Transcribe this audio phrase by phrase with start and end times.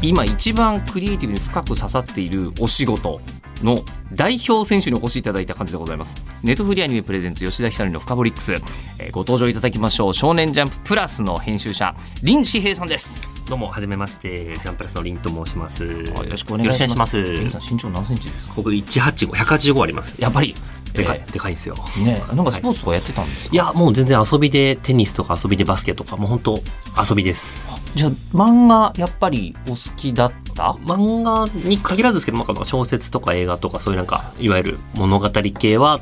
[0.00, 3.20] 今一番クリエイティブに深く刺さっているお仕事
[3.62, 6.22] の代表選手にお越しいただいた感じでございます。
[6.44, 10.14] ネットフリアニメプレゼンツ吉田ひかりのフカボリックス、えーご登場いただきましょう。
[10.14, 11.94] 少年ジャンププラスの編集者
[12.24, 13.26] 林志平さんです。
[13.48, 15.84] どうも、はじめまして、ジャンプラスのリンと申します。
[15.84, 17.24] よよろしくお願いします。
[17.24, 18.54] 林さん身長何センチですか？
[18.56, 20.14] 僕、185、185あります。
[20.20, 20.54] やっぱり？
[20.94, 21.74] でかい、えでかいんですよ。
[21.74, 26.62] ーねなんかスポーツとかやってたんですか、いや、もう全然遊びで、テニスとか遊びでバスケとか、もう本当
[27.08, 27.66] 遊びです。
[27.94, 30.72] じゃあ漫画やっぱりお好きだった？
[30.84, 36.00] 漫画に限らずですけど、なんか小説とか映画とか、そういうなんか、いわゆる物語系は、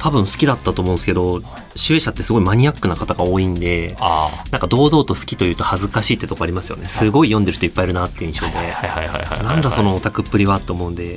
[0.00, 1.42] 多分好きだったと思うんですけど、
[1.74, 6.86] 主演者ってすごいマニアックな方が多いんで、あなんか堂々と好きというと恥ずかしいってとこありますよね。
[6.86, 8.52] すごい読んでる人いっぱいいるなっていう印象で。
[9.42, 11.16] なんだそのオタクっぷりはと思うんで、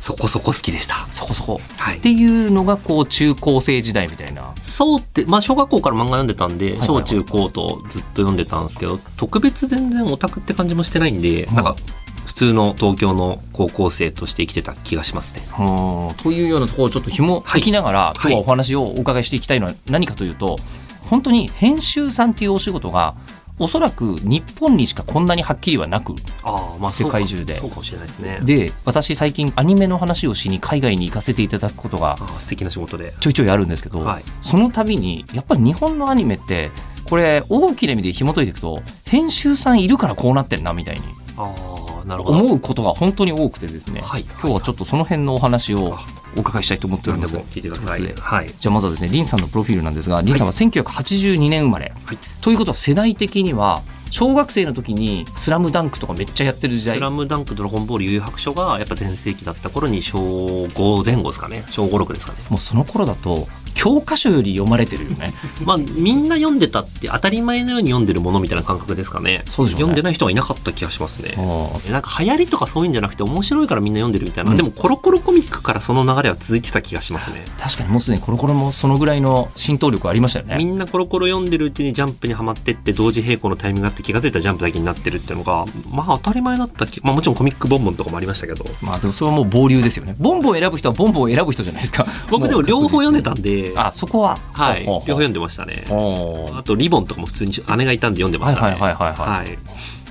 [0.00, 1.06] そこそこ好きでした。
[1.10, 1.98] そこそこ、はい。
[1.98, 4.54] っていうのがこう中高生時代みたいな。
[4.62, 11.54] そうって、まあ小学校から漫画読んでたんで、はい小中高とずっと読んでたんですけど、特別全然オタクって感じもしてないんで、うん。
[11.54, 11.76] なんか
[12.24, 15.42] 普通の東京の高校生として生きてた気がしますね。
[15.58, 18.16] うんというようなところをちょっと紐解きながら、はい。
[18.22, 20.56] 今日はお話をお伺いしていきたいのは何かというと
[21.02, 23.14] 本当に編集さんっていうお仕事が
[23.60, 28.40] おそらく日本にしかこんなにはっきりはなくああ、まあ世界中でそうかもしれないですね。
[28.42, 33.14] で私最近アニメの話をしに海外に行かせていただくことが素敵な仕事で。
[33.20, 36.70] ちょいちょいあるんですけど、はいその度にやっぱり日本のアニメって
[37.04, 41.02] これ大きな意味で紐解いていくと編集さんいるからこうなってんなみたいに
[41.36, 41.54] あ
[42.02, 42.38] あ、なるほど。
[42.38, 45.96] 思うことが本当に多くてですね、はい今日はちょっとその辺のお話を
[46.36, 47.36] お伺いしたいと思っております。
[47.36, 48.02] 聞いてください。
[48.02, 48.46] はい。
[48.48, 51.92] じゃあまずはですね、リンさんのプロフィールなんですが、リンさんは1982年生まれ。
[52.04, 56.96] はいということは世代的には、小学生の時にスラムダンクとかめっちゃやってる時代。
[56.96, 61.64] スラムダンク、ドラゴンボール、悠々白書がやっぱ全盛期だった頃に小5前後ですかね。
[61.68, 62.38] 小5、6ですかね。
[62.48, 65.32] もうその頃だと、教科書より読まれてるよね。
[65.64, 69.30] まあ、みんな読んでたって当たり前のように読んでるものみたいな感覚ですかね。
[69.30, 71.34] ね読んでない人はいなかった気がしますね。
[71.36, 77.44] うんなんか流行りとかそういうんじゃなくて面白いからみんな読んでるみたいな、うんでもコロコロコミックからその流れは続いてた気がしますね。
[77.58, 80.56] 確かにもうすでにコロコロもそのぐらいの浸透力ありましたよね。
[80.56, 90.14] みんなコロコロ読んでるうちにジャンプにはまってって同時並行のタイミングがあって気が付いたらジャンプだけになってるっていうのがまあ当たり前だった気まあもちろんコミックボンボンとかもありましたけどまあでもそれはもう暴流ですよね。
[90.18, 92.06] ボンボンを選ぶ人はボンボンを選ぶ人じゃないですか。
[92.28, 93.42] 僕でも両方読んでたん
[93.76, 94.38] あ、そこは？
[94.52, 94.84] はい。
[94.84, 95.84] 両方読んでましたね。
[95.86, 98.72] あとリボンとかも普通に姉がいたんで読んでましたね。
[98.72, 99.44] はいはいはいはいはい。
[99.44, 99.58] はい。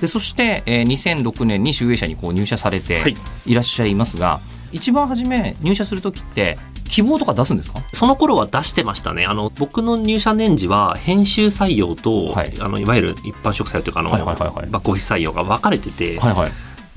[0.00, 3.14] でそして、えー2006年に集英社にこう入社されてはい。
[3.46, 4.40] いらっしゃいますが、
[4.72, 6.56] 一番初め入社する時って
[6.88, 7.80] 希望とか出すんですか？
[7.92, 9.26] その頃は出してましたね。
[9.26, 12.50] あの、僕の入社年次は、編集採用と、はい。
[12.50, 14.66] い、あの、いわゆる一般職採用というか、あの、はいはいはいはい。
[14.70, 16.52] バックオフィス採用が分かれてて、はいはい。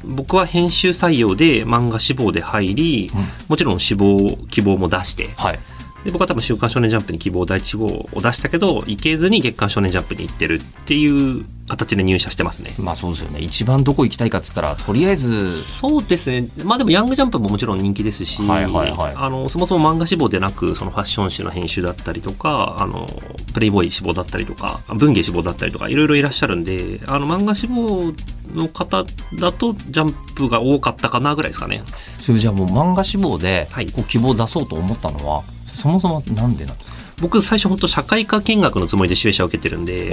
[0.06, 3.28] 僕は編集採用で漫画志望で入り、うん。
[3.50, 5.60] もちろん志望、希望も出して、はい
[6.04, 12.74] で僕は多分週刊少年ジャンプに希望第一志望を出したけど、行けずに月刊少年ジャンプに行ってるっていう形で入社してますね。
[12.78, 16.48] まあそうですよね一番どこ行きたいかっつったらとりあえずそうですね。
[16.66, 23.08] まあでもヤングジャンプももちろん人気ですし、はいはいはいあの、そもそも漫画志望でなく、そのファッション誌の編集だったりとか、あの、
[23.54, 28.14] プレイボーイ志望だったりとか、文芸志望だったりとか、いろいろいらっしゃるんで、あの、漫画志望
[28.54, 29.06] の方
[29.36, 31.84] だとジャンプが多かったかなぐらいですかね。
[32.18, 37.04] それじゃあもう漫画志望ではいこう希望を出そうと思ったのはそもそもなんでなんですか？
[37.22, 40.10] 僕最初本当社会科見学のつもりで主演者を受けてるんで、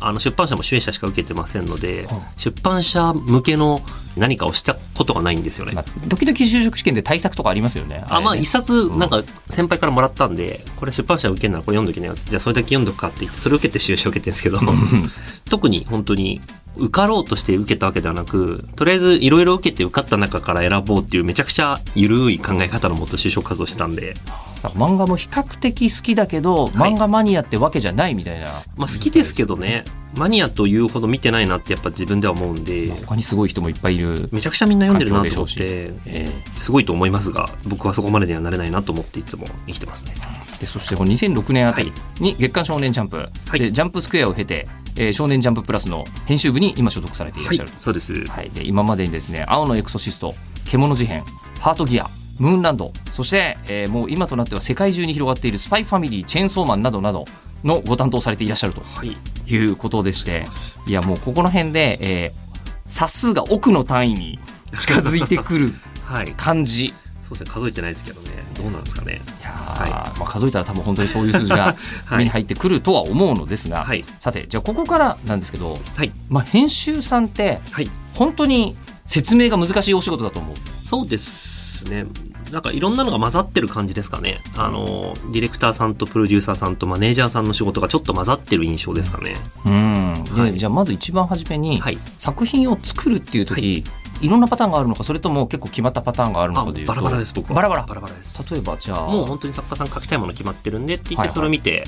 [0.00, 3.80] あの出版社も主演者しか受けてませんので、はい出版社向けの
[4.16, 5.72] 何かをしたことがないんですよね。
[5.72, 8.04] まあ、時々就職試験で対策とかありますよね。
[8.08, 14.58] あまあ一冊なんか先輩からもらったんで、これ出版社受けんならこれ読んどきなよじゃあそれだけ読んどくかってそれを受けて就職受けてるんですけど
[15.50, 16.40] 特に本当に
[16.76, 24.14] 受かろうとして受けたわけではなくとりあえずいろいろ受けて受かった中から選ぼうっていうめちゃくちゃ緩い考え方のもと就職活動してたんで、
[24.62, 28.46] だから漫画も比較的好きだけど、漫画マニアってわけじゃないみたいな。
[28.76, 29.84] まあ好きですけどね。
[30.16, 32.90] マニアというほど見てないなってやっぱ自分では思うんで。
[33.06, 36.28] 他にすごい人もいっぱいいる、めちゃくちゃみんな読んでるなと思ってえ
[36.58, 40.14] すごいと思いますが僕はそこまでにはなれないなと思っていつも生きてますね。
[40.16, 43.58] ーでそしてこの2006年あたりに月刊少年ジャンプ、い。
[43.58, 48.14] でジャンプスクエアを経て、えー少年ジャンププラスの編集部に今所属されていらっしゃる、そうです。
[48.26, 51.24] はい、で今までにですね「青のエクソシスト」「獣事変」
[51.58, 52.08] 「ハートギア」
[52.42, 57.24] 「ムーンランド」そして、えーもう今となっては世界中に広がっている「スパイファミリー」「チェーンソーマン」などなど
[57.64, 58.82] のご担当されていらっしゃると。
[58.84, 59.16] はい。
[59.46, 60.44] いいうことでして。
[60.86, 64.38] いやもうここの辺で、えー、差数が億の単位に
[64.76, 65.74] 近づいてくる
[66.04, 66.34] はい。
[66.36, 66.92] 感じ。
[67.20, 67.50] そうですね。
[67.52, 68.30] 数えてないですけどね。
[68.54, 69.20] どうなんですかね。
[69.40, 72.18] いやーはまあ、数えたら多分本当にそういう数字が はい。
[72.18, 74.04] 目に入ってくるとは思うのですが、はい。
[74.18, 76.10] さてじゃあここからなんですけど、はい。
[76.28, 77.90] まあ、編集さんってはい。
[78.14, 80.56] 本当に説明が難しいお仕事だと思う。
[80.84, 81.51] そうです
[81.84, 82.06] ね。
[82.52, 84.40] なんかいろんなのが混ざってる感じですかね。
[84.56, 89.36] あのディレクターさんとプロデューサーさんとマネージャーさんの仕事がちょっと混ざってる印象ですかね。
[89.66, 90.24] うん。
[90.24, 90.58] ではい。
[90.58, 91.98] じゃあまず一番初めに、はい。
[92.18, 93.84] 作品を作るっていう時、
[94.20, 97.56] い、ろんなパターンがあるのかそれとも結構決まったパターンがあるのあかというとバラバラです僕は。
[97.56, 97.82] バラバラ。
[97.82, 98.52] バラバラです。
[98.52, 101.28] 例えばじゃあもう本当に作家さん書きたいもの決まってるんでって言っはいはい。
[101.28, 101.84] てそれを見て、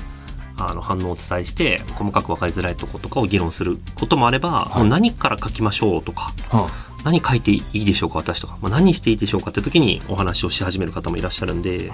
[0.57, 4.79] あの反応をお伝えして細かく分かりづらいとことかを議論することもあれば、い。
[4.79, 6.67] もう何から書きましょうとかは
[7.05, 11.91] 何書いていいでしょうか私とか、まあ、何していいでしょうかって時にお話をし始める方もいらっしゃるんで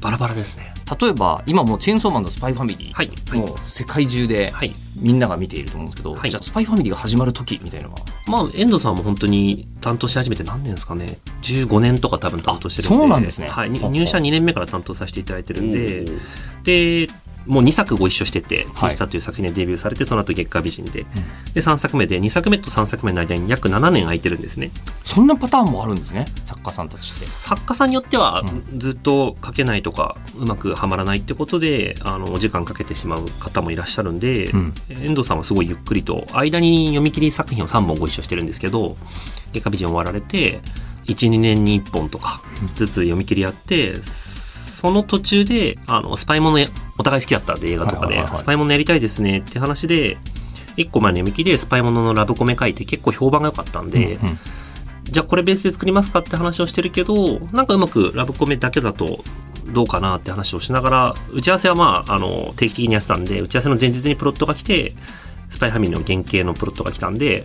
[0.00, 0.74] バラバラですね。
[0.90, 3.38] あ例えば今もうチェーンソーマンのスパイファミリー、はいはい。
[3.38, 4.70] もう世界中ではい。
[4.96, 6.30] みんなが見ていると思うんですけど、はい。
[6.30, 8.00] じゃあスパイファミリーが始まる時みたいなのは？
[8.28, 11.16] まあ遠藤さんも本当に担当し始めて何年ですかね。
[11.40, 12.96] 15年とか多分担当してるんで。
[12.96, 13.48] あそうなんですね。
[13.48, 16.04] はい、入社2年目から担当させていただいてるんで。
[16.64, 17.08] で
[17.46, 18.90] もう2作ご一緒してて「はい。
[18.90, 21.06] T スタという作品でデビューされてその後月下美人で、
[21.54, 24.70] で3作目で2作目と3作目の間に約7年空いてるんですね。
[25.02, 27.26] そんなパターンもあるんですね作家さんたちって。
[27.26, 28.42] 作家さんによっては
[28.74, 34.74] うずっと書けないとかうまくはまらないってことであのお時間かけてしまう方もいらっしゃるんで、うん。
[34.88, 38.96] 遠藤さんはすごいゆっくりと間に読み切り作品を3本ご一緒してるんですけど
[39.52, 40.60] 月下美人終わられて
[41.06, 42.42] 12年に1本とか
[42.76, 43.94] ずつ読み切りやって
[44.84, 46.66] その途中であのスパイものや
[46.98, 48.38] お互い好きだったんで映画とかではいはいはいはい。
[48.42, 50.18] スパイものやりたいですねって話で
[50.76, 54.38] 1個前の読み切りでスパイもののラブコメ書いて結構評判が良かったんで、うんうん。
[55.04, 59.24] じゃあこれベースで作りますかって話をしてるけどなんかうまくラブコメだけだと
[59.72, 64.94] どうかなって話をしながら打ち合わせはまああの定期的にやってたんで打ち合わせの前日にプロットが来て
[65.48, 67.44] スパイファミリーの原型のプロットが来たんで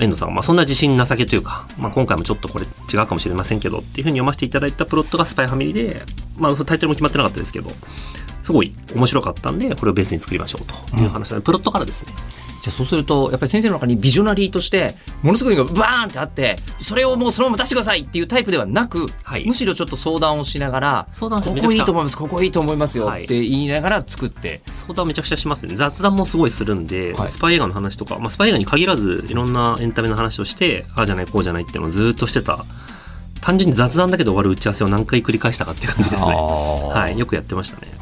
[0.00, 6.02] 遠藤さんはまあそんな自信なさげというか、まあ、今回もちょっとこれ違うかもしれませんけどっていうふうに読ませていただいたプロットがスパイファミリーで、
[6.38, 7.70] まあ、タイトルも決まってなかったですけど
[8.42, 12.12] すごい面白かったんでこれをベースに作りましょうという話なので、プロットからですね。
[12.62, 19.46] じゃあそうするとやっぱり先生の中にビジョナリーとしてものすごいのがバーンってあってそれをもうそのまま出してくださいっていうタイプではなく、はい。
[19.46, 25.74] むしろちょっと相談をしながら相談ここいいと思いますここいいと思いますよはいって言いながら作って、相談めちゃくちゃしますね。
[25.74, 27.28] 雑談もすごいするんで、はい。
[27.28, 32.64] スパイ映画の話とか、まあ、スパイ映画に限らずいろんなエンタメの話をしてああじゃないこうじゃないっていうのをずっとしてた
[33.46, 36.34] 単純に雑談だけで終わる打ち合わせを何回繰り返したかっていう感じですね。
[36.34, 37.92] ははいよくやってましたね。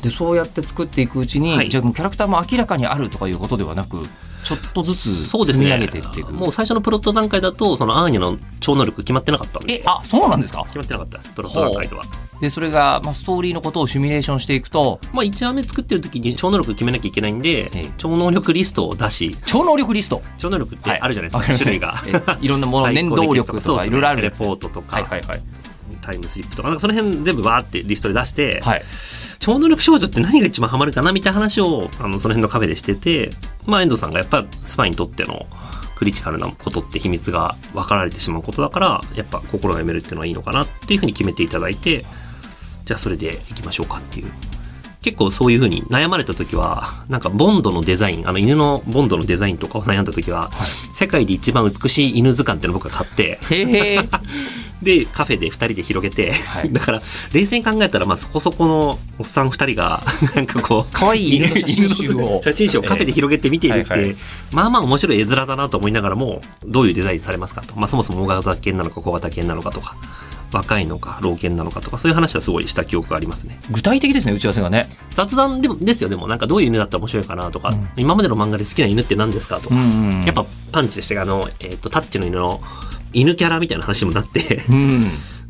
[0.00, 1.68] でそうやって作っていくうちに、はい。
[1.68, 4.00] じゃあキャラクターも明らかにあるとかいうことではなく
[4.44, 5.64] ちょっとずつそうですね。
[5.64, 6.32] 積み上げていっていく。
[6.32, 10.62] もう最初のプロット段階だとそのアーニャの超能力決まってなかったんでえあそうなんですか？
[10.66, 11.32] 決まってなかったです。
[11.32, 12.04] プロット段階では
[12.42, 17.92] でそれが、まあ、ストーリーのことをシミュレーションしていくとまあ1話目作ってる時に超能力決めなきゃいけないんで、ええ。
[17.98, 20.20] 超能力リストを出し超能力リスト？
[20.38, 21.94] 超能力ってあるじゃないですか、わります種類が。
[22.40, 25.42] えいろんなもの最念高力とか動力とかいろいろあるレポートとか、はいはいはい。
[26.00, 28.82] タイムスリップとかその辺全部わーってリストで出して、はい。
[29.38, 33.30] 超能力少女って何が一番ハマるかなみたいな話をあのその辺のカフェでしてて、
[33.66, 35.46] まあ、遠藤さんがやっぱスパイにとっての
[35.94, 42.04] クリティカルなことって秘密が分かられてしまうことだからやっぱ心が読めるっていうのはいいのかなっていうふうに決めていただいて
[42.84, 44.32] じゃあそれでいきましょうかっていう。
[45.02, 50.50] 結構そういうふうに悩まれた時はなんかボンドのデザインあの犬のボンドのデザインとかを悩んだ時は、
[50.94, 53.38] 世界で一番美しい犬図鑑っていうのを僕が買って。
[54.82, 56.72] でカフェで2人で広げて、はい。
[56.72, 57.02] だから
[57.32, 60.02] 冷静に考えたらまあそこそこのおっさん2人が
[60.34, 62.40] なんかこう可愛い犬の写真集を。
[62.44, 64.16] 写真集をカフェで広げて見ているって、ええはいはい。
[64.50, 69.94] まあまあ面白い絵面だなと思いながらもどういうデザインされますかと、まあ、そもそも大型犬なのか小型犬なのかとか
[70.52, 73.58] 若いのか老犬なのかとかそういう話はすごいした記憶がありますね。
[73.70, 74.86] 具体的ですね打ち合わせがね。
[75.10, 77.88] 雑談でもですよでもなんかどういう犬だったら面白いかなとか、うん。
[77.96, 82.60] 今までの漫画で好きな犬って何ですかとか、んやっぱパンチでしたがあの、えっとタッチの犬の
[83.12, 84.62] 犬キャラみたいな話にもなって。
[84.68, 85.04] うん。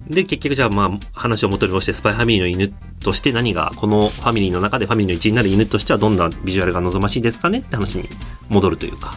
[0.09, 8.09] で結局じゃあまあ話を元に戻してスパイファミリーの犬として何がこのファミリーの中でファミリーの一員になる犬としてはどんなビジュアルが望ましいですかねって話に
[8.49, 9.15] 戻るというか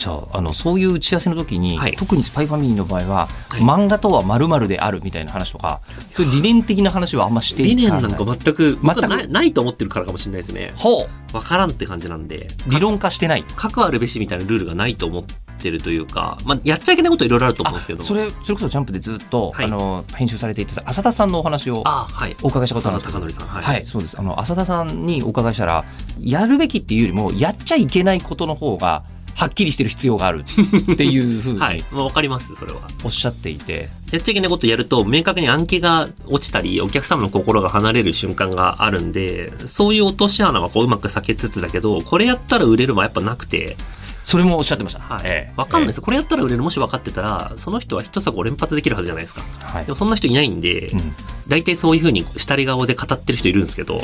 [0.00, 1.94] じゃああのそういう打ち合わせの時に、はい。
[1.94, 3.60] 特にスパイファミリーの場合は、はい。
[3.60, 8.00] 漫画とはまるであるみたいな話とかそういう理念的な話はあんまして理いかない。
[8.00, 9.08] 念なんか全く全く。
[9.08, 10.72] ないないと思ってるからかもしれないですね。
[10.76, 12.48] ほ分からんって感じなんで。
[12.66, 13.44] う理論化してない。
[13.56, 15.22] 核あるべしみたいなルールがないと思っ
[15.58, 18.02] てるというか、まあ、やっちゃいけないこといろいろあると思うんですけど。
[18.02, 19.66] それそれこそジャンプでずっと、はい。
[19.66, 22.34] あの編集されていた浅田さんのお話をあはい。
[22.42, 22.98] お伺いしたことある。
[22.98, 24.18] ん佐ですはい、そうです。
[24.18, 25.84] あの浅田さんにお伺いしたら、
[26.18, 30.44] やるべきっていうよりも、やっちゃいけないことの方がはっきりしてる必要がある
[30.92, 31.84] っていうふうに はい。
[31.90, 32.80] まあ、わかります、それは。
[33.04, 43.76] おっしゃっていて、やっちゃいけないことやると、明確に暗記が落ちたり、お客様の心が離れる瞬間があるんで、そういう落とし穴はこううまく避けつつだけど、これやったら売れるはやっぱなくて、
[44.22, 45.00] それもおっしゃってました。
[45.00, 45.22] はい。
[45.24, 46.62] ええわかんないです、これやったら売れる。
[46.62, 49.42] もし分かってたら、その人はヒット作を連発できるはずじゃないですか。
[49.60, 51.14] はいでもそんな人いないんで、うん
[51.48, 54.00] 大体そういうふうにしたり顔で語ってる人いるんですけど、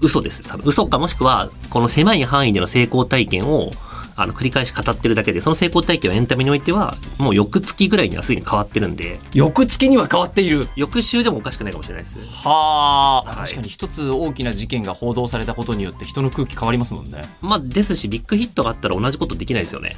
[0.00, 0.42] 嘘です。
[0.42, 3.70] 多分嘘かもしくは、この狭い範囲での成功体験を、
[4.16, 10.68] あの、繰り返し語ってるだけで、その成功体験はエンタメにおいては、もう翌月ぐらいにはすでに変わってるんで、翌月には変わっている。
[10.76, 12.18] 翌週でもおかしくないかもしれないです。
[12.20, 17.22] はあ、はい確かに一つ大きな事件が報道されたことによって人の空気変わりますもんね。
[17.42, 19.96] まあ、ですし、ビッグヒットがあったら同じことできないですよね。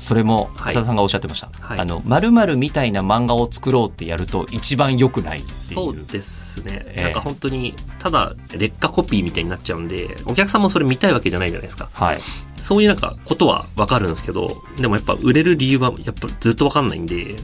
[0.00, 1.50] それもはい浅田さんがおっしゃってました。
[1.60, 5.56] はいあの〇〇みたいな漫画を作ろうってやると一番良くないっていう。
[5.56, 6.82] そうですね。
[6.86, 11.88] ええなんか本当に、ただ、劣化コピーみたいになっちゃうんで、お客さんもそれ見たいわけじゃないじゃないですか。
[11.92, 12.18] はい。
[12.56, 17.36] そういうなんかことはわかるんですけど、でもやっぱ売れる理由はやっぱずっとわかんないんで、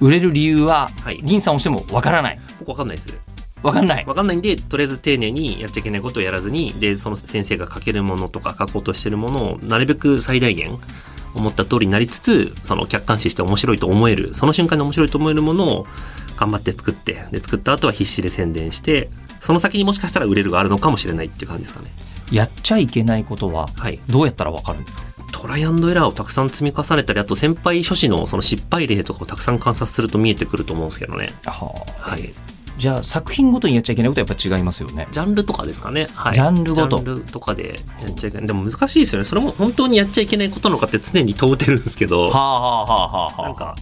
[0.00, 2.40] 売れる理由は、はい銀さんをしてもわからない。
[2.60, 3.16] 僕わかんないです。
[3.62, 4.06] わかんない。
[4.06, 10.78] わかんないんで、とりあえず丁寧にやっちゃいけないことをやらずに、で、その先生が書けるものとか書こうとしてるものをなるべく最大限
[11.34, 15.86] 思った通りになりつつ、その客観視して面白いと思える、その瞬間に面白いと思えるものを
[16.36, 19.10] 頑張って作って、で、作った後は必死で宣伝して、
[19.40, 21.90] その先にもしかしたら売れるがあるのかもしれないっていう感じですかね。
[22.30, 24.00] やっちゃいけないことははい。
[24.08, 25.04] どうやったらわかるんですか？
[25.32, 31.30] トライアンドエラーをたくさん積み重ねたり、あと先輩諸子のその失敗例とかをたくさん観察すると見えてくると思うんですけどね。
[31.46, 32.32] はあはい。
[32.80, 35.06] じゃあ作品ごとにやっちゃいけないことはやっぱ違いますよね。
[35.12, 36.06] ジャンルとかですかね。
[36.14, 36.32] はい。
[36.32, 38.46] ジャンルごとジャンルとかでやっちゃいけない。
[38.46, 39.24] でも難しいですよね。
[39.24, 43.42] それも本当にやっちゃいけないことなのかって常に問うてるんですけど、はあはあはあはあはあ。
[43.42, 43.74] なんか、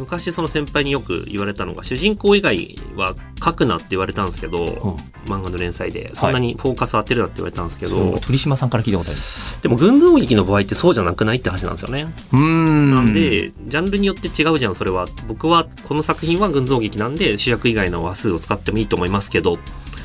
[0.00, 9.62] 昔その先輩によく言われたのが、主人公以外は書くなって言われたんですけど、漫画の連載で、そんなにフォーカス当てるなって言われたんですけど、それ僕鳥島さんから聞いたことあります。
[9.62, 12.12] でも群像劇の場合ってそうじゃなくないって話なんですよね。
[12.32, 15.06] うーんなんで、ジャンルによって違うじゃん、それは。
[15.28, 19.58] 僕は、この作品は群像劇なんで、主役以外の話数を使ってもいいと思いますけど、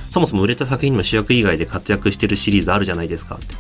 [0.10, 3.56] そもそも売れた作品にも主役以外で活躍してるシリーズあるじゃないですかって。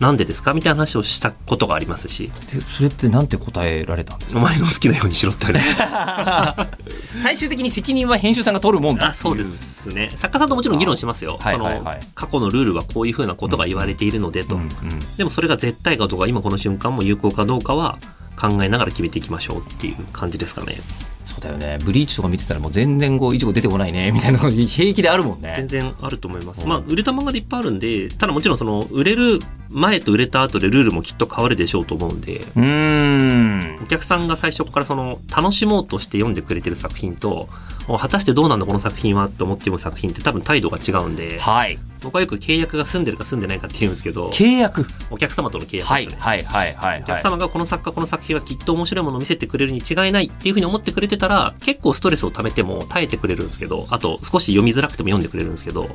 [0.00, 0.54] なんでですか？
[0.54, 4.38] みたいな話をしたことがありますし、でそれってなんて答えられたんですか？
[4.38, 5.46] お前の好きなようにしろって。
[7.22, 10.10] 最終的に責任は編集さんが取るもんだあそうですね。
[10.14, 11.38] 作家さんともちろん議論しますよ。
[11.40, 14.56] そのはいはいはい、過去のルールはこういうふうなことが言われているのでと。
[14.56, 14.68] うんうん
[15.16, 17.98] でもそれが絶対かとか、今この瞬間も有効かどうかは
[18.36, 20.76] 考えながら決めていきましょうっていう感じですかね。
[21.24, 26.62] そうだよねブリーチとか見てたらもう全然こういちご出てこないねみたいなのが平気であるもんね全然あると思います。
[26.62, 29.38] うんまあ、売れた漫画でいっぱいあるんで、ただもちろんその、売れる
[29.70, 33.78] 前と売れた後でルールもきっと変わるでしょうと思うんで、うーん。
[33.82, 37.48] お客さんが最初からその、楽しもうとして読んでくれてる作品と、
[37.88, 41.78] お果たしてどうなんだこの作品はと思って読む作品って多分態度が違うんで、はい。
[42.02, 44.86] 僕はよく契約が済んでるか済んでないかって言うんですけど、契約。
[45.10, 46.04] お客様との契約はい。
[46.04, 46.20] ですね。
[46.20, 46.42] はい。
[46.42, 46.74] はい。
[46.74, 47.00] はい。
[47.02, 55.88] お客様がこの作家この作品はきっと面白いものを見せてくれるに違いないっていうふうに思ってくれてたら結構ストレスを溜めても耐えてくれるんですけどあと少し読みづらくても読んでくれるんですけど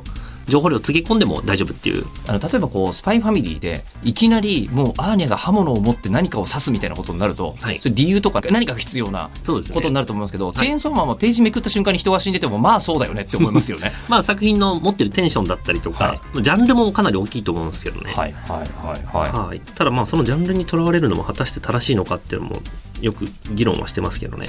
[0.46, 2.04] 情報量つぎ込んでも大丈夫っていう。
[2.26, 7.78] あの例えばこうスパイファミリーでいきなりもうアーニャが刃物を持って何かを刺すみたいなことになると、はい。
[7.78, 13.92] それ理由とか何かが必要なことになると思いますけど、チェーンソーマンはページめくった瞬間に人が死んでてもまあそうだよねって思いますよね。
[14.08, 16.42] まあ作品の持ってるテンションだったりとか、はい。
[16.42, 19.16] ジャンルもかなり大きいと思うんですけどね、はいはいはい。
[19.16, 19.48] はい。
[19.48, 22.56] はい、ただまあそのジャンルにとらわれるのも果たして正しいのかっていうのも
[23.00, 24.46] よく議論はしてますけどね、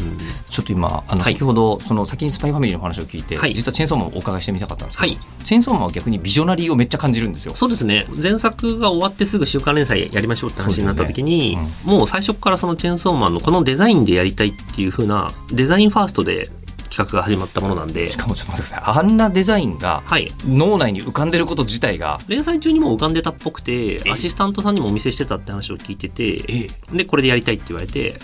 [0.00, 0.18] うん。
[0.50, 1.34] ちょっと今あのはい。
[1.34, 3.54] 先ほどその先にスパイファミリーの話を聞いて、はい。
[3.54, 5.44] 実はチェーンソーマンをお伺いしてみたかったんですけど、はい。
[5.44, 7.54] チェーンソーマンは逆にビジョナリーをめっちゃ感じるんですよ。
[7.54, 8.06] そうですね。
[8.20, 16.50] 前作が終わってすぐ週刊連載やりましょうって話になった時に、そうだよもう最初からそのチェーンソーマンのこのデザインでやりたいっていう風なデザインファーストで
[16.94, 18.08] 企画が始まったものなんで。
[18.08, 18.98] しかもちょっと待ってください。
[18.98, 20.30] あんなデザインがはい。
[20.46, 26.96] 脳内に浮かんでること自体が連載中にも浮かんでたっぽくてえアシスタントさんにもお見せしてたって話を聞いててええ。
[26.96, 28.18] でこれでやりたいって言われて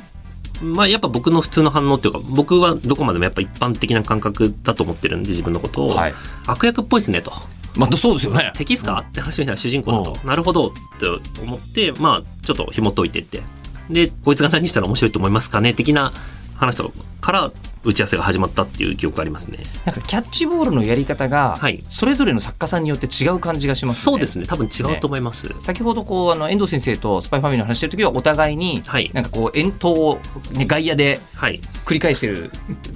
[0.62, 6.14] まあやっぱ僕の普通の反応っていうか僕はどこまでもやっぱ一般的な感覚だと思ってるんで自分のことを、はい。
[6.46, 7.32] 悪役っぽいですねと。
[7.76, 8.52] まあそうですよね。
[8.54, 10.16] 敵っすかって話をしたら主人公だと。
[10.22, 11.06] うなるほどって
[11.42, 13.42] 思ってまあちょっと紐解いてって。
[13.88, 16.12] でこいつが何したら面白いと思いますかね的な
[16.54, 19.58] 話とから打ち合わせが始まったっていう記憶がありますね。
[19.84, 21.82] なんかキャッチボールのやり方がはい。
[21.88, 24.02] それぞれの作家さんによって違う感じがしますね。
[24.02, 24.46] そうですね。
[24.46, 29.10] 多分違うと思います、先ほどこうあの遠藤先生とスパイファミリーの話してる時はお互いにはい。
[29.14, 30.20] なんかこう遠投を、
[30.52, 31.60] ね、外野ではい。
[31.86, 32.50] 繰り返してる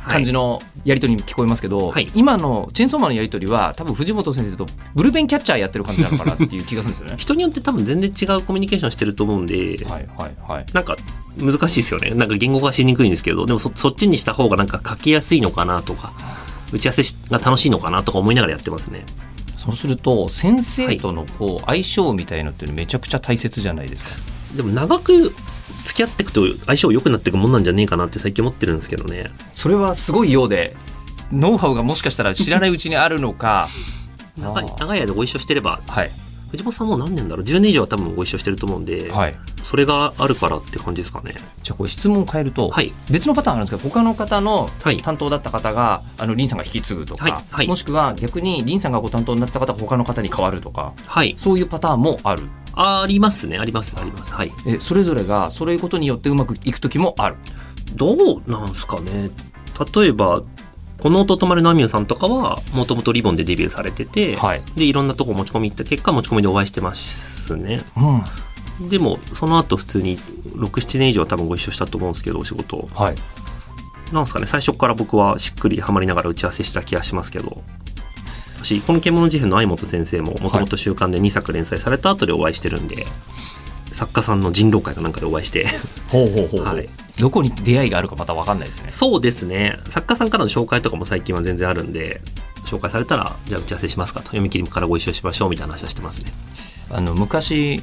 [0.06, 2.10] 感じのやり取りに聞こえますけど、はい。
[2.14, 7.14] 今のチェーンソーマンのやり取りは多分藤本先生とブルペンキャッチャーやってる感じなのかなっていう気がするんですよね。
[7.18, 10.66] 人によって多分全然違うコミュニケーションしてると思うんで、はいはいはい。
[10.72, 10.96] なんか
[11.38, 12.10] 難しいですよね。
[12.10, 16.12] なんか言語化しにくいんですけど、でもそそっちにした方がなんか書きやすいのかなとか、
[16.72, 19.04] 打ち合わせしが楽しいのかなとか思いながらやってますね。
[19.56, 24.10] そうすると先生とのこう相性みたいのってめちゃくちゃ大切じゃないですか。
[24.54, 25.34] でも長く
[25.84, 30.76] 付き合っていくと相性良くなっていくもんなんじゃねえかなって最近思ってるんですけどねそれはすごいようで
[31.32, 33.68] ノウハウがもしかしたら知らないうちにあるのか
[34.38, 34.60] 長
[34.96, 36.10] い間ご一緒してればはい
[36.54, 39.34] 藤本さんもう何年だろう？10年以上は多分ご一緒してると思うんで、はい。
[39.62, 41.34] それがあるからって感じですかね。
[41.62, 42.92] じゃあこれ質問を変えると、はい。
[43.10, 44.98] 別のパターンあるんですけど他の方のはい。
[44.98, 47.44] 担当だった方が、あのリンさんが引き継ぐとか、はい。
[47.50, 47.66] はい。
[47.66, 51.34] もしくは逆にリンさんがご担当になった方が他の方に変わるとかはい。
[51.36, 52.44] そういうパターンもある。
[52.74, 53.58] ありますね。
[53.58, 53.96] あります。
[53.98, 54.32] あります。
[54.32, 54.52] はい。
[54.66, 57.36] えそれぞれがそういうことによってうまくいく時もある。
[57.94, 59.30] どうなんすかね。
[59.94, 60.42] 例えば
[60.98, 64.62] この音止まるナミューさんとかはもともとリボンでデビューされてて、はい。
[64.76, 67.80] でいろんなとこ持ち込み行った結果持ち込みでお会いしてますね。
[68.80, 68.88] うん。
[68.88, 72.88] でもその後普通に67年以上多分ご一緒したと思うんですけどお仕事。
[72.94, 73.14] はい。
[74.12, 77.62] なんですかね最初から僕はしっくりはまりながら打ち合わせした気がしますけど。
[78.58, 83.04] 私この獣事変の相本先生ももともと週刊で2作連載された後でお会いしてるんで、
[83.92, 85.66] 作家さんの人狼会かなんかでお会いして。
[86.10, 88.90] ほうほうほうほう、はいどこに出会いがあるかまた分かんないですね。
[88.90, 89.78] そうですね。
[89.88, 92.20] 作家さんからの紹介とかも最近は全然あるんで
[92.66, 94.26] 紹介されたらじゃあ打ち合わせしますかと。
[94.26, 96.32] 読み切りからご一緒しましょうみたいな話はしてますね。
[96.90, 97.82] あの昔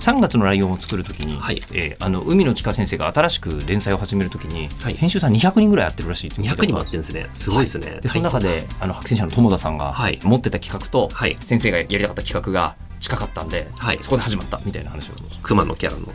[0.00, 1.60] 3月のライオンを作るときに、はい。
[1.72, 4.94] えーあの海野千佳先生が新しく連載を始めるときに、はい。
[4.94, 7.28] 編集さん200人ぐらいやってるらしいって聞いたこ200人もとがあってるんですね。
[7.34, 10.20] すごいですね、でその中であの白戦車の友田さんがはい。
[10.22, 11.36] 持ってた企画と、はい。
[11.40, 13.98] 先生がやりたかった企画が近かったんで、はい。
[14.00, 16.06] そこで始まったみたいな話を熊のキャラの。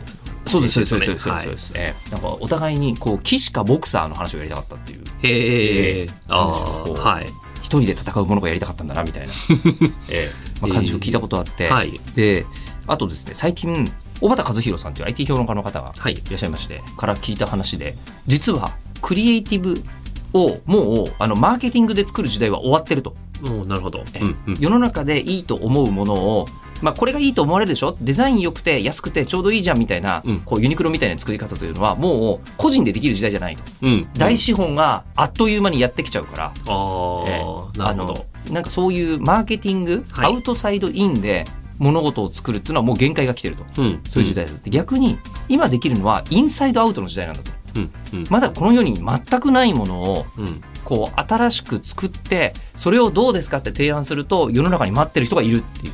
[0.46, 5.04] そうですそうですねそうですえーなんかお互いにこう騎士かボクサーの話をやりたかったっていう。
[5.22, 7.26] へええーああはい。
[7.62, 9.32] 一人で戦うものがやりたかったんだなみたいな、
[10.10, 11.98] えーまあ、感じを聞いたことあって、はい。
[12.14, 12.44] で
[12.86, 16.12] あとですね最近小畑和弘さんという IT 評論家の方がはい。
[16.12, 17.94] いらっしゃいまして、から聞いた話で
[18.26, 19.82] 実はクリエイティブ
[20.34, 23.14] をもうあのマーケティングで作る時代は終わってると、
[23.66, 24.54] なるほど、えうんうん。
[24.60, 26.46] 世の中でいいと思うものを
[26.84, 27.96] まあ、これがいいと思われるでしょ？
[28.00, 30.40] デザイン良くて安くてちょうどいいじゃんみたいな、うん。
[30.40, 33.62] こうユニクロみたいな作り方というのはもう個人でできる時代じゃないと。
[33.82, 34.08] うん。
[34.12, 38.26] 大資本があっという間にやってきちゃうから、あえーーなるほど。
[38.52, 40.32] なんかそういうマーケティング、はい。
[40.34, 41.46] アウトサイドインで
[41.78, 43.82] 物事を作るっていうのはもう限界が来てると。
[43.82, 44.00] うん。
[44.06, 47.50] そういう時代だって、逆に今できるのはインサイドアウトの時代なんだと。
[48.30, 55.90] まだこの世に全くないものをうんこう新しく作ってそれをどうですかって提案すると世の中に待ってる人がいるってい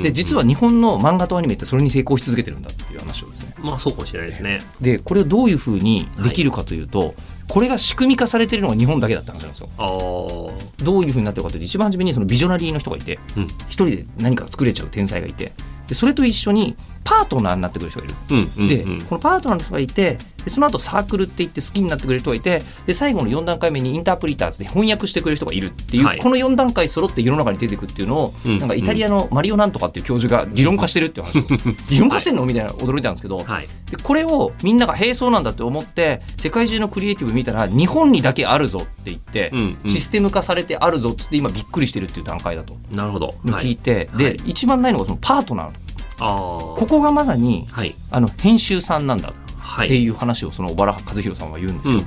[0.00, 0.02] う。
[0.02, 3.54] で実は日本の漫画とアニメってそれに成功し続けてるんだっていう話をですね。
[3.60, 7.14] まあそうかもしれないですねでこれをどういうふうにできるかというと、
[7.48, 9.68] これが仕組み化されてるのが日本だけだった話なんですよ。
[9.78, 15.52] どういうふうになってるかというと一番初めにそのビジョナリーの人がいてうん一人で何か作れちゃう天才がいて
[15.86, 18.68] でそれと一緒にパートナーになってくる人がいる。
[18.68, 20.18] で、このパートナーの人がいて
[20.48, 26.18] でその後サークルって言って好きになってくれる人がいてで最後の4段階目にインタープリターズで翻訳してくれる人がいるっていう、はい。
[26.18, 28.58] この4段階揃って世の中に出てくっていうのを、うん。
[28.58, 31.38] なんかイタリアのマリオなんとかっていう教授が理論化してるっていう話。
[31.38, 31.42] を
[31.90, 33.68] 理論化してんのみたいな驚いたんですけど、はい。
[33.90, 39.90] でこれをみんなが「へえそうなんだ」って思って世界中のクリエイティブ見たら日本にだけあるぞって言って、うんうん。
[39.90, 42.76] システム化されてあるぞっつって今びっくりしてるっていう段階だと。
[42.90, 43.34] なるほど。
[43.44, 44.36] 聞いて、で、はい。
[44.46, 45.70] 一番ないのがそのパートナー。
[46.18, 47.94] ここがまさにはい。
[48.10, 49.28] あの編集さんなんだ。
[49.28, 52.00] はいっていう話をその小原和弘さんは言うんですよ。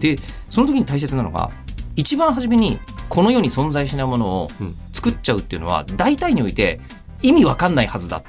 [0.00, 0.16] で
[0.50, 1.50] その時に大切なのが
[1.96, 4.76] 一番初めにこの世に存在しないものをうん。
[4.92, 6.80] 作っちゃうっていうのは大体において
[7.22, 8.22] 意味わかんないはずだ。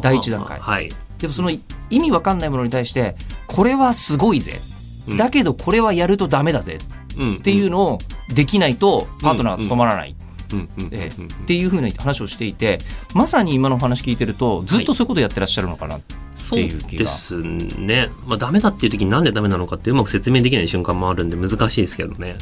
[0.00, 0.58] 第一段階。
[0.58, 0.88] はい。
[1.18, 3.16] でもその意味わかんないものに対して
[3.46, 4.60] これはすごいぜ。
[5.08, 5.16] うん。
[5.18, 6.78] だけどこれはやるとダメだぜ。
[7.18, 7.98] うんっていうのを
[8.34, 10.16] できないとパートナーが務まらない。
[10.50, 12.78] っていうふうな話をしていて
[13.14, 16.02] まさに今のお話聞いてるとずっとそういうことやってらっしゃるのかな、そう
[16.50, 18.10] っていう気がですね。
[18.26, 22.36] まあ、ダメだっていう時になんでダメなのかってうまく説明できない瞬間もあるんで難しいですけどね。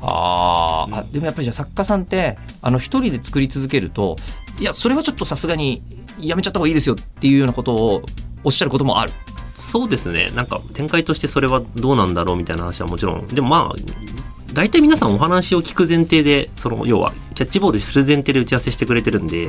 [0.00, 4.14] あーあでもやっぱりじゃあ作家さんってあの一人で作り続けると
[4.60, 5.82] いやそれはちょっとさすがに
[6.20, 8.02] やめちゃった方がいいですよっていうようなことを
[8.44, 9.12] おっしゃることもある。
[9.56, 10.30] そうですね。
[10.36, 13.26] なんか展開としてそれはどうなんだろうみたいな話はもちろん。
[13.26, 19.48] でもまあ、大体皆さんお話を聞く前提で、その要はキャッチボールする前提で打ち合わせしてくれてるんで、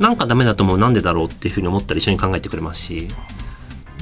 [0.00, 3.08] なんかダメだと思うなんでだろうっていうふうに思ったら一緒に考えてくれますし、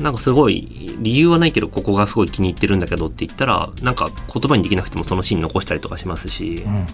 [0.01, 6.87] なんかすごい理由はないけどここがすごい気に入ってるんだけどって言ったら、なんか言葉にできなくてもそのシーン残したりとかしますし、うん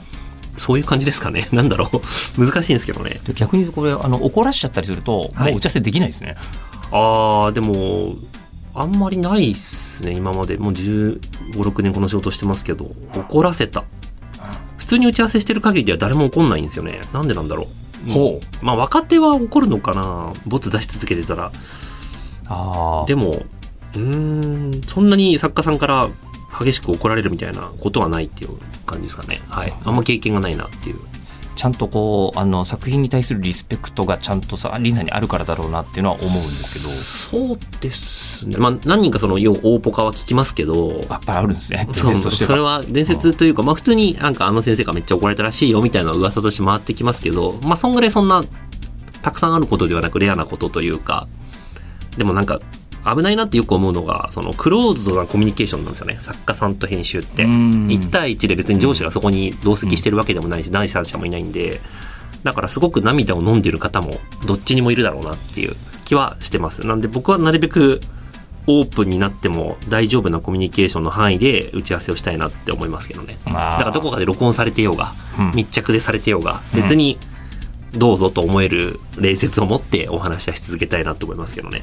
[0.56, 1.48] そういう感じですかね。
[1.52, 2.40] なんだろう。
[2.40, 3.20] 難しいんですけどね。
[3.26, 6.36] で逆にこれあの怒らしちゃったりすると、はいもう打ち合わせできないですね。
[6.92, 8.14] ああ、でも、
[8.72, 10.56] あんまりないっすね、今まで。
[10.56, 11.18] もう15、
[11.54, 13.82] 6年この仕事してますけど、怒らせた。
[14.76, 17.00] 普通に打ち合わせしてる限りでは誰も怒んないんですよね。
[17.12, 17.66] なんでなんだろう。
[18.12, 20.32] ほまあ、若手は怒るのかな。
[20.46, 21.50] ボツ出し続けてたら。
[22.46, 26.08] あでも、うーん、そんなに作家さんから
[26.58, 29.40] 激しく怒られるみたいなことはないっていう感じですかね。
[29.48, 29.72] はい。
[29.84, 30.98] あんま経験がないなっていう。
[31.54, 36.88] ちゃんとこうあの作品に対するリスペクトがちゃんとさリンさんにあるからだろうなっていうのは思うんですけど。
[36.88, 38.56] そうですね。
[38.58, 41.86] まあ、何人かその、要大ポカは聞きますけど、やっぱりあるんですね。
[41.86, 42.78] 伝そう説としてそれは。
[42.78, 48.42] は伝説というか、まあ普通になんかあの先生がめっちゃ怒られたらしいよみたいな噂として回ってきますけど、まあそんぐらいそんな
[49.22, 51.28] たくさんあることではなくレアなことというか、
[52.16, 52.60] でもなんか
[53.04, 56.16] 危ないなってよく思うのが、そのクローズドなコミュニケーションなんですよね。
[56.20, 57.44] 作家さんと編集って。
[57.44, 61.80] うん1対1で別に上司がそこに同席してるわけでもないし、第三者もいないんで、
[62.44, 64.14] だからすごく涙を飲んでる方も
[64.46, 66.86] どっちにもいるだろうなっていう気はしてます。
[66.86, 68.00] なんで僕はなるべく
[68.66, 73.38] オープンになっても大丈夫なコミュニケーションの範囲で打ち合わせをしたいなって思いますけどね。
[73.44, 77.18] だだからどこかで録音されてようが、うん密着でされてようが、別に
[77.96, 81.82] どうぞと思える礼節を持ってお話はし続けたいなと思いますけどね。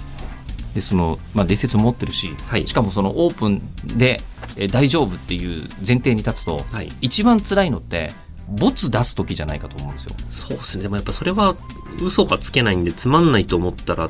[0.73, 3.61] でその、まあ、伝説も持ってるし、はいしかもそのオープン
[3.97, 4.21] で、
[4.57, 8.09] えー大丈夫っていう前提に立つと、はい一番辛いのって
[8.47, 10.15] ボツ出す時じゃないかと思うんですよ。
[10.29, 10.83] そうですね。
[10.83, 11.55] でもやっぱそれは
[12.01, 14.07] 嘘がつけないんでつまんないと思ったら、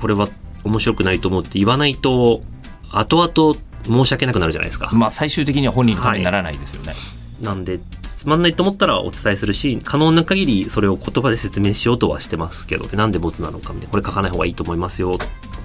[0.00, 0.28] これは
[0.64, 2.42] 面白くないと思うって言わないと、
[2.90, 4.90] 後々申し訳なくなるじゃないですか。
[4.92, 6.92] まあ最終的には本人のためにならないですよね。
[7.40, 15.18] なんで、つまんないと思ったらお伝えするし、可能な限りそれを言葉で説明しようとはしてますけど、でなんでボツなのかみたいな、これ書かない方がいいと思いますよ。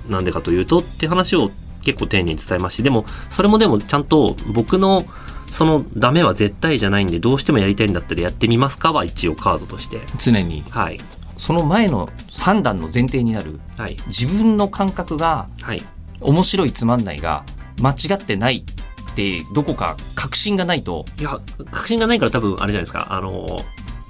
[0.09, 1.51] なんでかというとって話を
[1.83, 5.03] 結構丁寧に伝えますし、でも、それもでもちゃんと僕の
[5.51, 9.99] そのダメは絶対じゃないんで、どうしてもやりたいんだったらやってみますかは一応カードとして。
[10.17, 10.99] 常にはい。
[11.37, 13.97] その前の判断の前提になるはい。
[14.07, 15.83] 自分の感覚がはい。
[16.21, 17.43] 面白いつまんないが
[17.81, 18.63] 間違ってない
[19.11, 21.39] ってどこか確信がないといや、
[21.71, 23.07] 確信がないから多分あれじゃないですか。
[23.09, 23.59] あの、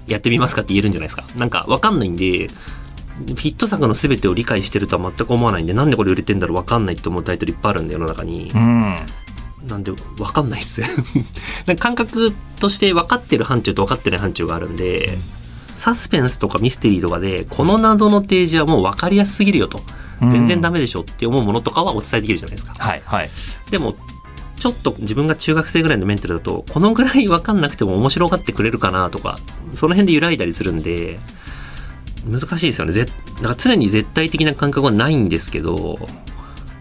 [0.07, 1.23] やってみますかって言えるんじゃないですか。
[1.37, 2.47] なんかわかんないんで、
[3.37, 8.51] ヒット作の全てを理解してるとは全く思わないんで、なんでこれ売れてんだろうわかんないって思うタイトルいっぱいあるんで、世の中に。
[8.53, 8.95] うん
[9.67, 10.81] なんで、わかんないっす。
[11.79, 15.17] 感覚として分かってる範疇と分かってない範疇があるんで、
[15.75, 19.83] サスペンスとかミステリーとかで、この謎の提示はもう分かりやすすぎるよと。
[20.29, 22.73] 全然ダメでしょって思うものとかはお伝えできるじゃないですか。
[22.77, 23.29] はいはい
[23.71, 23.95] でも、
[24.57, 29.39] ちょっと自分が中学生ぐらいのメンタルだと、このぐらい分かんなくても面白がってくれるかなとか、
[29.73, 31.19] その辺で揺らいだりするんで、
[32.25, 32.91] 難しいですよね。
[32.93, 35.99] ぜだから常に絶対的な感覚はないんですけど、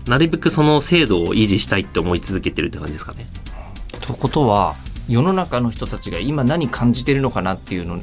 [0.06, 3.26] なるべくその精度を維持したいって思い続けてるって感じですかね。
[4.00, 4.74] ということは
[5.08, 8.00] 世の中の人たちが今何感じてるのかなっていうの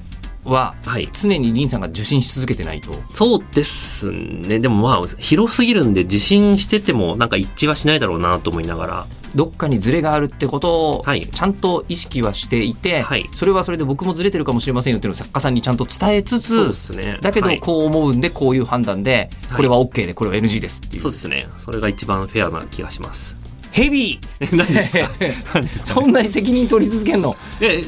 [0.47, 1.09] ははい。
[1.11, 4.59] 常に林さんが受信し続けてないとそうですね。
[4.59, 9.07] でもまあ、広すぎるんで自信しててもなんか一致はしないだろうなと思いながら。
[9.35, 17.19] どっかにズレがあるってことをはいちゃんと意識はしていて、はいそれはそれで僕もズレてるかもしれませんよっていうのを作家さんにちゃんと伝えつそうでつすね。
[17.21, 21.47] だけどはいこう思うんでこういう判断ではいこれは OK でこれは NG ですっていうそうですね。
[21.57, 23.35] それが一番フェアな気がします。
[23.77, 27.35] ヘビーそんなに責任取り続けんの？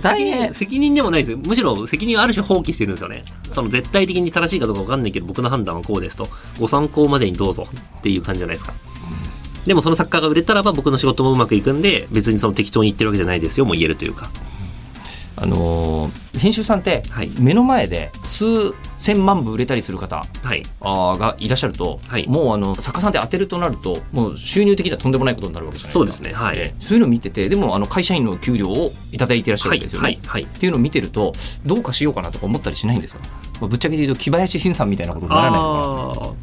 [0.03, 0.53] 大変。
[0.53, 1.39] 責任でもないですよ。
[1.39, 3.23] むしろ責任はある種放棄してるんですよね。
[3.49, 6.27] その絶対的に正しいかどうか分かんないけど僕の判断はこうですと。
[6.59, 7.65] ご参考までにどうぞ
[7.97, 8.73] っていう感じじゃないですか、
[9.65, 13.65] でもその作家が売れたらば僕の仕事もうまくいくんで別にその適当に言ってるわけじゃないですよ。
[13.65, 14.29] も言えるというか。
[15.37, 17.31] あのー編集さんってはい。
[17.39, 18.45] 目の前で数
[18.99, 20.63] 千万部売れたりする方はい。
[20.81, 22.27] あーがいらっしゃると、はい。
[22.27, 25.99] もうあの作家さんって当てるとなるともう収入的にはとんでもないことになるわけじゃないですか。
[25.99, 26.33] そうですね。
[26.33, 26.55] はい。
[26.57, 30.19] でそういうのを見ててでもあの会社員の給料をいただいていらっしゃるはいわけですよね、はい。
[30.25, 30.43] はい。
[30.43, 31.33] っていうのを見てると
[31.65, 33.23] どうかしようかなとか思ったりしないんですか、
[33.61, 36.33] まあぶっちゃけで言うと木林新さんみたいなことにならないのかな。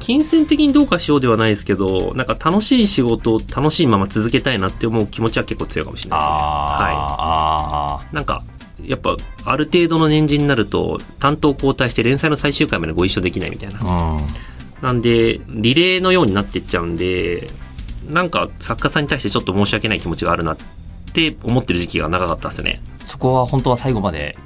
[0.00, 6.32] 金銭的にどうかしようではないですけどなんか楽しい仕事を楽しいまま続けたいなって思う気持ちは結構強いかもしれないですね。
[6.34, 8.14] はい。
[8.14, 8.44] なんか、
[8.86, 14.18] やっぱ、ある程度の年次になると、担当交代して連載の最終回までご一緒できないみたいな。
[14.82, 17.48] なんで、リレーのようになっていっちゃうんで、
[18.08, 20.56] なんか、作家さんに対してちょっと申し訳ない気持ちがあるなっ
[21.12, 22.82] て思ってる時期が長かったですね。
[23.04, 24.36] そこは本当は最後まで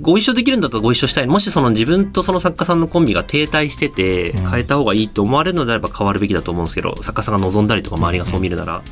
[0.00, 1.26] ご一緒できるんだったらご一緒したい。
[1.26, 8.82] もしその自分とその作家さんのコンビが停滞してて、うん変えた方がいいと思われるのであれば変わるべきだと思うんですけど、作家さんが望んだりとか周りがそう見るなら、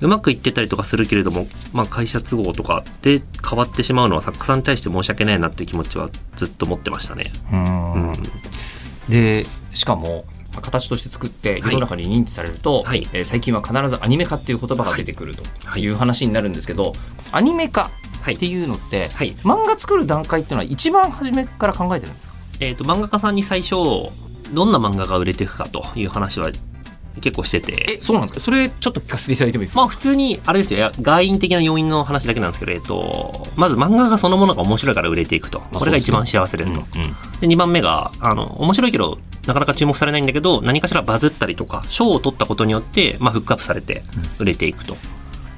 [0.00, 7.30] うまくいってたりとかするけれども、まあ会社都合とかで変わってしまうのは作家さんに対して申し訳ないなっていう気持ちはずっと持ってましたね。
[7.52, 8.12] うんうん。
[9.10, 16.94] でしかもまあ形として作って世の中に認知されると、はいえー最近は必ずアニメ化っていう言葉が出てくるとはいいう話になるんですけど、
[17.32, 19.34] アニメ化はいっていうのって、はい。
[19.42, 22.34] 漫画作る段階っていうのは一番初めから考えてるんですか？
[22.60, 23.74] えっ、と、漫画家さんに最初、
[24.52, 26.50] どんな漫画が売れていくかという話は
[27.20, 27.96] 結構してて。
[27.98, 28.40] えそうなんですか？
[28.40, 35.60] それちょっと聞かせていただいてもいいですか、まあ普通に、あれですよ、外因的な要因の話だけなんですけど、えっと、まず漫画がそのものが面白いから売れていくと。
[35.72, 36.80] これが一番幸せですと。
[36.94, 44.02] うんうんで、2番目が、あの、面白いけど、なかなか注目されないんだけど、何かしらバズったりとか、賞を取ったことによって、まあ、フックアップされて
[44.38, 44.94] 売れていくと。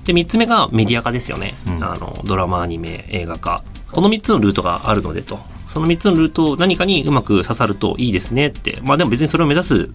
[0.04, 1.54] で、3つ目がメディア化ですよね。
[1.66, 3.62] うんあの、ドラマ、アニメ、映画化。
[3.92, 5.38] この3つのルートがあるのでと。
[5.68, 8.80] その3つのルートを何かにうまく刺さるといいですねって。
[8.84, 9.90] まあでも別にそれを目指す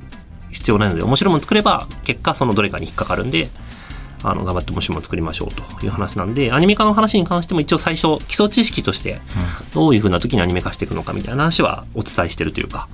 [0.52, 3.50] 必要ないので、面白いもの作れば、結果そのどれかに引っかかるんで、
[4.24, 9.22] あの、頑張って面白いもの作りましょうという話なんで、アニメ化の話に関しても一応最初、基礎知識として、
[9.74, 12.88] どういうふうな時にアニメ化していくのかみたいな話はお伝えしてるというか、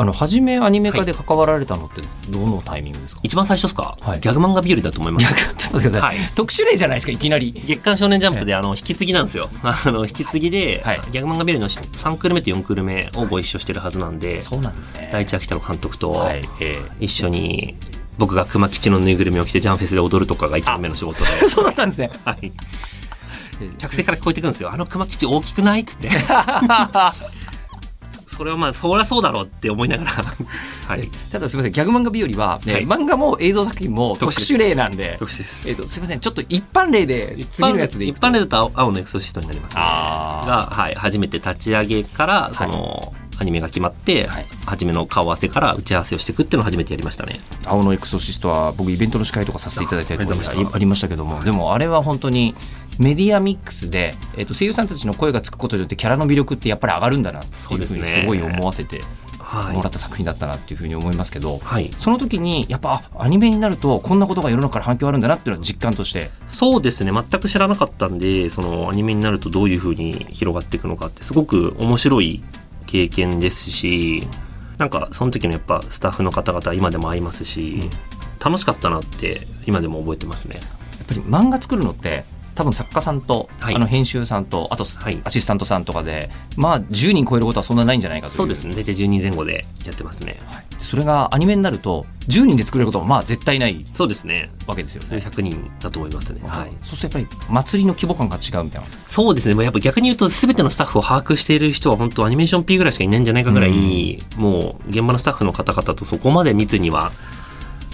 [0.00, 4.20] あの初めアニメ化で関わられたのってどのタイミングですか、一番最初ですか、はい。
[4.20, 5.26] ギャグ漫画日和だと思います。
[5.58, 6.30] ちょっと待ってください、はい。
[6.34, 7.52] 特殊例じゃないですかいきなり。
[7.66, 9.50] 月刊少年ジャンプであの引き継ぎなんですよ。
[9.62, 11.00] あの引き継ぎで、はい。
[11.12, 15.10] ギャグ漫画ビルの3クール目と4クール目をご一緒してるはずなんで、そうなんですね。
[15.12, 16.48] 第一秋田の監督とはい。
[16.60, 17.76] え一緒に
[18.16, 22.10] 僕が熊吉のぬいぐるみを着てジャンフェスで踊るとかが一番目の仕事で、ー そうだったんですね。
[22.24, 22.50] はい、
[23.76, 24.72] 客席から聞こえてくるんですよ。
[24.72, 26.08] あの熊吉大きくないっつって。
[28.40, 30.12] それはまあそりゃそうだろうって思いながら、
[30.88, 31.72] はい、ただすみません。
[31.72, 32.86] ギャグ漫画日和は、ねはい。
[32.86, 35.16] 漫画も映像作品も特特殊殊例なんで。
[35.18, 35.68] 特殊です。
[35.68, 36.20] えっとすみません。
[36.20, 39.82] ちょっと一般例で次のやつで一般例だと青青のエクソシストになりますね。
[39.82, 44.46] が、はい、初めて立ち上げからその、アニメが決まって、はい。
[44.66, 47.40] 初めの顔合わせから打ち合わせをしていくっていうのを初めてやりましたね。
[47.66, 52.54] 青のエクソシストは僕イベントの司会とかさせていただいたりとかあありましたありましたけどもでもあれは本当に
[52.98, 59.00] メディアミックスで、えっと声優さんたちの声がつくことによってキャラの魅力ってやっぱり上がるんだなっていうふうにすごい思わせて
[59.38, 59.76] はい。
[59.76, 61.90] もらった作品だったなっていうふうに思いますけど、はい。
[61.98, 66.30] その時にやっぱあアニメになるとこんなことが世の中から反響あるんだなっていうのは実感として。
[66.46, 67.10] そうですね。
[67.12, 72.42] 全く知らなかったんでそのアニメになるとどういうふうに広がっていくのかってすごく面白い
[72.90, 74.24] 経験ですし
[74.78, 77.82] なんかその時のやっぱスタッフの方々今でも会いますし、
[78.44, 80.56] 楽しかったなって今でも覚えてますね。
[80.56, 80.60] や
[81.04, 82.24] っぱり漫画作るのって
[82.54, 83.74] 多分作家さんと、はい。
[83.74, 85.20] あの編集さんとあとはい。
[85.24, 88.36] アシスタントさんとかで、まあ10人超えることはそんなないんじゃないかという。
[88.38, 88.74] そうですね。
[88.74, 90.38] 大体10人前後でやってますね。
[90.78, 94.50] それがアニメになると10人で作れることはまあ絶対ないそうですね。
[94.66, 95.20] わけですよ数ね。
[95.20, 96.40] 百人だと思いますね。
[96.46, 96.70] はい。
[96.82, 99.54] そうするとやっぱり祭りの規模感が違うみたいなそうですね。
[99.54, 107.12] まあやっぱ逆に言うと全てのスタッフを把握している人は本当アニメーション P ぐらいしかいないんじゃないかぐらい、もう現場のスタッフの方々とそこまで密には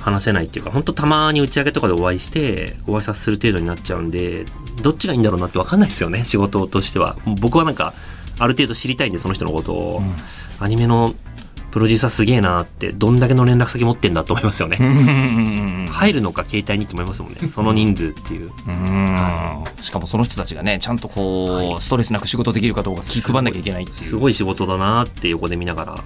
[0.06, 4.44] 話せないっていうか、本当たまに打ち上げとかでお会いしてご挨拶する程度になっちゃうんで、
[4.80, 7.16] どっちがいいんだろうなって分かんないですよね、 仕事としては。
[7.40, 7.92] 僕はなんか、
[8.38, 10.02] ある程度知りたいんで、その人のことを。
[10.60, 11.14] アニメの
[11.72, 14.78] プロデューサーすげえなって、どんだけの連絡先持ってんだと思いますよね。
[15.90, 17.38] 入るのか携帯にって思いますもんね。
[17.48, 18.50] その人数っていう。
[18.66, 26.04] うんしかもその人たちがねちゃんとこう、はいストレスなく仕事できるかどうか気配んなきゃいけないっていうすごい仕事だなって横で見ながら、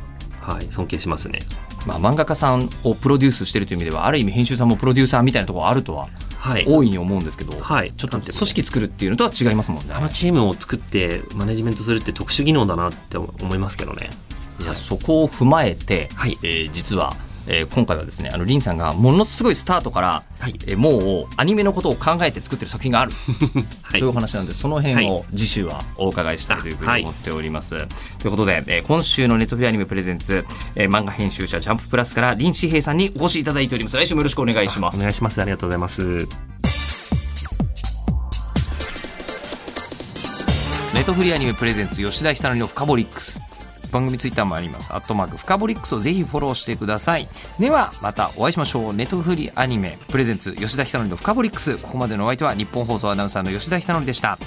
[0.54, 1.40] はい、尊敬しますね。
[1.86, 6.08] まあ、漫画家さんをプロデュースしてるという意味ではある意味編集さんもプロデューサーみたいなところあるとは
[6.40, 6.64] はい。
[6.66, 9.92] 大いに思うんですけど、はいちょっと組織作るっていうのとは違いますもんね。
[9.92, 14.10] あのチームを作ってマネジメントするって特殊技能だなって思いますけどね。
[14.58, 17.14] じゃあそこを踏まえて、はいえー実は、
[17.46, 23.12] えー今回はですねあのリンさんがものすごいスタートから、はいえーもうアニメのことを考えて作ってる作品がある
[23.82, 27.70] はというお話なんでその辺はを次週はお伺いしたいというふうはいに思っております。
[28.18, 30.44] ということで、えー今週のネットフリアニメプレゼンツ、
[30.76, 33.96] えー漫画編集者ジャンププラスから林志平さんにお越しいただいております。
[33.96, 34.98] 来週もよろしくお願いします。
[34.98, 35.40] お願いします。
[35.40, 36.28] ありがとうございます。
[40.94, 43.40] ネットフリアニメプレゼンツ吉田久典のフカボリックス
[43.90, 44.92] 番組ツイッターもあります。
[44.94, 47.28] アットマークフカボリックスをぜひフォローしてください。
[47.58, 48.94] ではまたお会いしましょう。
[48.94, 51.76] ネットフリアニメプレゼンツ吉田久典のフカボリックス。
[51.78, 54.38] ここまでのお相手は日本放送アナウンサーの吉田久典でした。